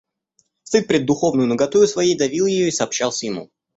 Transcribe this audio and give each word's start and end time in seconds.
Стыд 0.63 0.87
пред 0.87 1.05
духовною 1.05 1.47
наготою 1.47 1.87
своей 1.87 2.17
давил 2.17 2.47
ее 2.47 2.67
и 2.69 2.71
сообщался 2.71 3.27
ему. 3.27 3.51